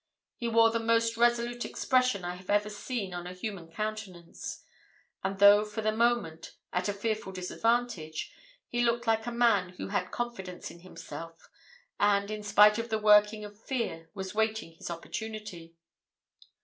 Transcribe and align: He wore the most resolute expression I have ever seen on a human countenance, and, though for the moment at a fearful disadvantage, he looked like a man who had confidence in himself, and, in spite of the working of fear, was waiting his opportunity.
He 0.35 0.47
wore 0.47 0.71
the 0.71 0.79
most 0.79 1.15
resolute 1.15 1.63
expression 1.63 2.25
I 2.25 2.33
have 2.33 2.49
ever 2.49 2.71
seen 2.71 3.13
on 3.13 3.27
a 3.27 3.33
human 3.33 3.69
countenance, 3.71 4.63
and, 5.23 5.37
though 5.37 5.63
for 5.63 5.81
the 5.83 5.91
moment 5.91 6.55
at 6.73 6.89
a 6.89 6.93
fearful 6.93 7.31
disadvantage, 7.31 8.33
he 8.67 8.81
looked 8.81 9.05
like 9.05 9.27
a 9.27 9.31
man 9.31 9.73
who 9.77 9.89
had 9.89 10.09
confidence 10.09 10.71
in 10.71 10.79
himself, 10.79 11.51
and, 11.99 12.31
in 12.31 12.41
spite 12.41 12.79
of 12.79 12.89
the 12.89 12.97
working 12.97 13.45
of 13.45 13.61
fear, 13.63 14.09
was 14.15 14.33
waiting 14.33 14.71
his 14.71 14.89
opportunity. 14.89 15.75